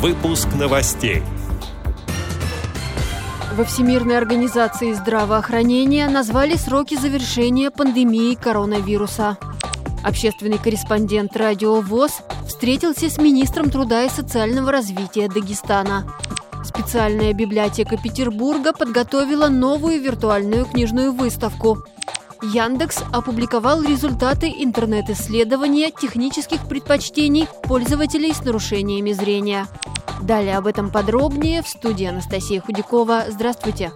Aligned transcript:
Выпуск 0.00 0.48
новостей. 0.58 1.22
Во 3.54 3.64
Всемирной 3.64 4.16
организации 4.16 4.94
здравоохранения 4.94 6.08
назвали 6.08 6.56
сроки 6.56 6.94
завершения 6.94 7.70
пандемии 7.70 8.34
коронавируса. 8.34 9.36
Общественный 10.02 10.56
корреспондент 10.56 11.36
радио 11.36 11.82
ВОЗ 11.82 12.22
встретился 12.48 13.10
с 13.10 13.18
министром 13.18 13.68
труда 13.68 14.04
и 14.04 14.08
социального 14.08 14.72
развития 14.72 15.28
Дагестана. 15.28 16.06
Специальная 16.64 17.34
библиотека 17.34 17.98
Петербурга 17.98 18.72
подготовила 18.72 19.48
новую 19.48 20.00
виртуальную 20.00 20.64
книжную 20.64 21.12
выставку. 21.12 21.84
Яндекс 22.42 23.02
опубликовал 23.12 23.82
результаты 23.82 24.48
интернет-исследования 24.48 25.90
технических 25.90 26.66
предпочтений 26.66 27.46
пользователей 27.64 28.32
с 28.32 28.42
нарушениями 28.42 29.12
зрения. 29.12 29.66
Далее 30.22 30.56
об 30.56 30.66
этом 30.66 30.90
подробнее 30.90 31.62
в 31.62 31.68
студии 31.68 32.06
Анастасия 32.06 32.62
Худякова. 32.62 33.24
Здравствуйте! 33.28 33.92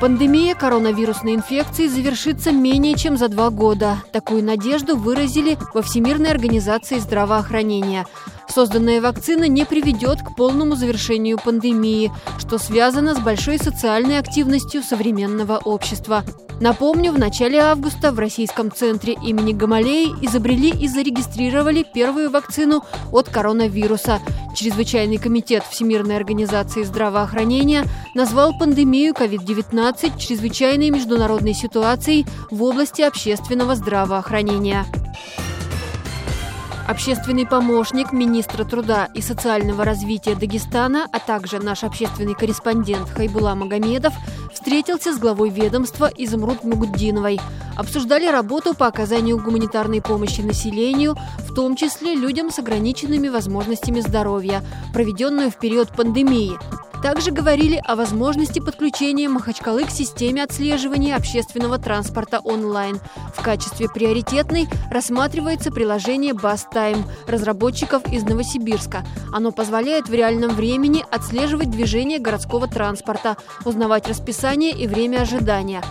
Пандемия 0.00 0.54
коронавирусной 0.54 1.34
инфекции 1.34 1.86
завершится 1.86 2.52
менее 2.52 2.94
чем 2.94 3.16
за 3.16 3.28
два 3.28 3.50
года. 3.50 3.98
Такую 4.12 4.44
надежду 4.44 4.96
выразили 4.96 5.56
во 5.72 5.82
Всемирной 5.82 6.30
организации 6.30 6.98
здравоохранения. 6.98 8.06
Созданная 8.48 9.00
вакцина 9.00 9.48
не 9.48 9.64
приведет 9.64 10.22
к 10.22 10.36
полному 10.36 10.76
завершению 10.76 11.38
пандемии, 11.38 12.12
что 12.38 12.58
связано 12.58 13.14
с 13.14 13.18
большой 13.18 13.58
социальной 13.58 14.18
активностью 14.18 14.82
современного 14.82 15.58
общества. 15.58 16.24
Напомню, 16.60 17.10
в 17.12 17.18
начале 17.18 17.58
августа 17.58 18.12
в 18.12 18.18
Российском 18.18 18.70
центре 18.70 19.14
имени 19.14 19.52
Гамалеи 19.52 20.14
изобрели 20.22 20.70
и 20.70 20.86
зарегистрировали 20.86 21.84
первую 21.94 22.30
вакцину 22.30 22.84
от 23.10 23.28
коронавируса. 23.28 24.20
Чрезвычайный 24.54 25.18
комитет 25.18 25.64
Всемирной 25.68 26.16
организации 26.16 26.84
здравоохранения 26.84 27.84
назвал 28.14 28.56
пандемию 28.56 29.14
COVID-19 29.14 30.16
чрезвычайной 30.18 30.90
международной 30.90 31.54
ситуацией 31.54 32.24
в 32.50 32.62
области 32.62 33.02
общественного 33.02 33.74
здравоохранения. 33.74 34.86
Общественный 36.86 37.46
помощник 37.46 38.12
министра 38.12 38.62
труда 38.64 39.08
и 39.14 39.22
социального 39.22 39.84
развития 39.84 40.34
Дагестана, 40.34 41.08
а 41.10 41.18
также 41.18 41.58
наш 41.58 41.82
общественный 41.82 42.34
корреспондент 42.34 43.08
Хайбула 43.08 43.54
Магомедов 43.54 44.12
встретился 44.52 45.14
с 45.14 45.18
главой 45.18 45.48
ведомства 45.48 46.10
Изумруд 46.14 46.62
Мугуддиновой. 46.62 47.40
Обсуждали 47.74 48.26
работу 48.26 48.74
по 48.74 48.86
оказанию 48.86 49.42
гуманитарной 49.42 50.02
помощи 50.02 50.42
населению, 50.42 51.16
в 51.38 51.54
том 51.54 51.74
числе 51.74 52.14
людям 52.14 52.50
с 52.50 52.58
ограниченными 52.58 53.28
возможностями 53.28 54.00
здоровья, 54.00 54.62
проведенную 54.92 55.50
в 55.50 55.56
период 55.56 55.88
пандемии. 55.88 56.58
Также 57.04 57.32
говорили 57.32 57.82
о 57.84 57.96
возможности 57.96 58.60
подключения 58.60 59.28
Махачкалы 59.28 59.84
к 59.84 59.90
системе 59.90 60.42
отслеживания 60.42 61.14
общественного 61.14 61.78
транспорта 61.78 62.40
онлайн. 62.40 62.98
В 63.34 63.42
качестве 63.42 63.90
приоритетной 63.90 64.68
рассматривается 64.90 65.70
приложение 65.70 66.32
BusTime 66.32 67.04
разработчиков 67.26 68.10
из 68.10 68.22
Новосибирска. 68.22 69.04
Оно 69.34 69.52
позволяет 69.52 70.08
в 70.08 70.14
реальном 70.14 70.52
времени 70.52 71.04
отслеживать 71.10 71.70
движение 71.70 72.18
городского 72.20 72.68
транспорта, 72.68 73.36
узнавать 73.66 74.08
расписание 74.08 74.70
и 74.70 74.86
время 74.86 75.18
ожидания. 75.18 75.82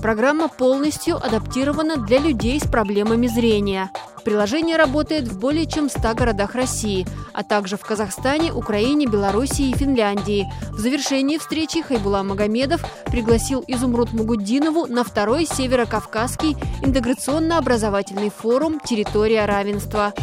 Программа 0.00 0.48
полностью 0.48 1.16
адаптирована 1.16 1.98
для 1.98 2.18
людей 2.18 2.58
с 2.58 2.64
проблемами 2.64 3.26
зрения. 3.26 3.90
Приложение 4.24 4.76
работает 4.76 5.26
в 5.26 5.38
более 5.38 5.66
чем 5.66 5.88
100 5.88 6.14
городах 6.14 6.54
России, 6.54 7.06
а 7.32 7.42
также 7.42 7.76
в 7.76 7.80
Казахстане, 7.80 8.52
Украине, 8.52 9.06
Белоруссии 9.06 9.70
и 9.70 9.76
Финляндии. 9.76 10.50
В 10.70 10.78
завершении 10.78 11.38
встречи 11.38 11.82
Хайбула 11.82 12.22
Магомедов 12.22 12.84
пригласил 13.06 13.64
Изумруд 13.66 14.12
Мугуддинову 14.12 14.86
на 14.86 15.02
второй 15.04 15.46
Северо-Кавказский 15.46 16.56
интеграционно-образовательный 16.82 18.30
форум 18.30 18.80
«Территория 18.80 19.44
равенства». 19.44 20.14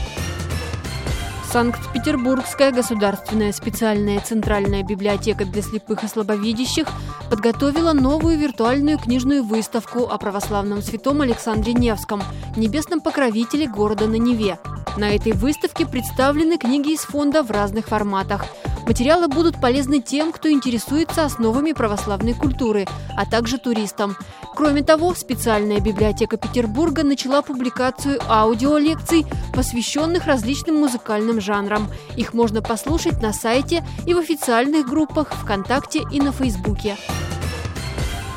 Санкт-Петербургская 1.52 2.72
государственная 2.72 3.52
специальная 3.54 4.20
центральная 4.20 4.84
библиотека 4.84 5.46
для 5.46 5.64
слепых 5.64 6.04
и 6.04 6.08
слабовидящих 6.08 6.86
подготовила 7.32 7.94
новую 7.94 8.38
виртуальную 8.38 9.00
книжную 9.00 9.44
выставку 9.44 10.08
о 10.08 10.20
православном 10.20 10.84
святом 10.84 11.22
Александре 11.22 11.74
Невском, 11.74 12.22
небесном 12.56 13.02
покровителе 13.02 13.68
города 13.68 14.06
на 14.06 14.18
Неве. 14.18 14.60
На 14.96 15.16
этой 15.16 15.32
выставке 15.32 15.88
представлены 15.88 16.60
книги 16.60 16.94
из 16.94 17.00
фонда 17.00 17.42
в 17.42 17.50
разных 17.50 17.88
форматах– 17.88 18.46
Материалы 18.90 19.28
будут 19.28 19.62
полезны 19.62 20.02
тем, 20.02 20.32
кто 20.32 20.52
интересуется 20.52 21.24
основами 21.24 21.74
православной 21.74 22.34
культуры, 22.34 22.88
а 23.16 23.28
также 23.28 23.60
туристам. 23.60 24.18
Кроме 24.56 24.82
того, 24.82 25.14
специальная 25.14 25.80
библиотека 25.80 26.38
Петербурга 26.38 27.04
начала 27.04 27.44
публикацию 27.44 28.20
аудиолекций, 28.28 29.28
посвященных 29.54 30.26
различным 30.26 30.78
музыкальным 30.78 31.40
жанрам. 31.40 31.88
Их 32.18 32.34
можно 32.34 32.64
послушать 32.64 33.22
на 33.22 33.32
сайте 33.32 33.86
и 34.08 34.16
в 34.16 34.18
официальных 34.18 34.88
группах 34.88 35.34
ВКонтакте 35.36 36.02
и 36.12 36.20
на 36.20 36.32
Фейсбуке. 36.32 36.98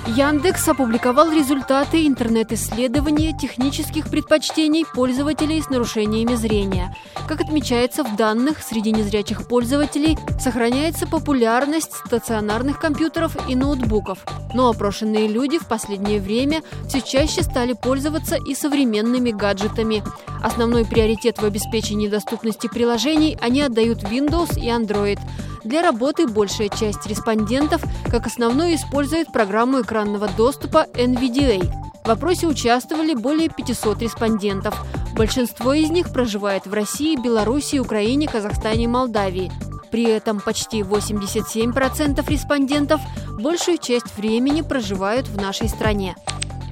Яндекс 0.06 0.66
опубликовал 0.66 1.30
результаты 1.30 2.08
интернет-исследования 2.08 3.38
технических 3.38 4.10
предпочтений 4.10 4.84
пользователей 4.84 5.62
с 5.62 5.70
нарушениями 5.70 6.34
зрения. 6.34 6.96
Как 7.28 7.40
отмечается 7.40 8.02
в 8.02 8.16
данных, 8.16 8.58
среди 8.62 8.90
незрячих 8.90 9.46
пользователей 9.46 10.18
сохраняется 10.40 11.06
популярность 11.06 11.92
стационарных 12.04 12.80
компьютеров 12.80 13.36
и 13.48 13.54
ноутбуков. 13.54 14.26
Но 14.54 14.68
опрошенные 14.68 15.28
люди 15.28 15.58
в 15.58 15.68
последнее 15.68 16.20
время 16.20 16.62
все 16.88 17.00
чаще 17.00 17.44
стали 17.44 17.72
пользоваться 17.72 18.36
и 18.36 18.56
современными 18.56 19.30
гаджетами. 19.30 20.02
Основной 20.42 20.84
приоритет 20.84 21.38
в 21.38 21.44
обеспечении 21.44 22.08
доступности 22.08 22.66
приложений 22.66 23.38
они 23.40 23.62
отдают 23.62 24.02
Windows 24.02 24.58
и 24.58 24.66
Android– 24.66 25.20
для 25.65 25.83
работы 25.83 26.27
большая 26.27 26.69
часть 26.69 27.06
респондентов 27.06 27.83
как 28.11 28.27
основную 28.27 28.75
использует 28.75 29.33
программу 29.33 29.81
экранного 29.81 30.28
доступа 30.28 30.87
NVDA. 30.95 31.73
В 32.05 32.11
опросе 32.11 32.47
участвовали 32.49 33.15
более 33.15 33.49
500 33.49 34.03
респондентов. 34.03 34.75
Большинство 35.15 35.73
из 35.73 35.91
них 35.91 36.12
проживает 36.12 36.67
в 36.67 36.73
России, 36.73 37.17
Беларуси, 37.17 37.78
Украине, 37.78 38.27
Казахстане 38.27 38.84
и 38.84 38.89
Молдавии. 38.89 39.53
При 39.91 40.05
этом 40.05 40.41
почти 40.41 40.81
87% 40.81 42.29
респондентов 42.29 43.00
большую 43.39 43.79
часть 43.79 44.17
времени 44.17 44.62
проживают 44.62 45.29
в 45.29 45.37
нашей 45.37 45.69
стране. 45.69 46.17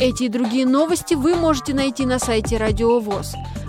Эти 0.00 0.24
и 0.24 0.28
другие 0.28 0.66
новости 0.66 1.14
вы 1.14 1.36
можете 1.36 1.74
найти 1.74 2.06
на 2.06 2.18
сайте 2.18 2.56
Радио 2.56 2.98
ВОЗ. 2.98 3.34